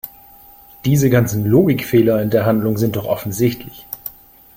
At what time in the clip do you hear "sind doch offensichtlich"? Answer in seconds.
2.79-3.85